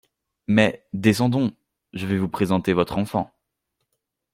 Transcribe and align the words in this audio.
Mais, 0.47 0.83
descendons, 0.93 1.53
je 1.93 2.07
vais 2.07 2.17
vous 2.17 2.27
présenter 2.27 2.73
votre 2.73 2.97
enfant. 2.97 3.31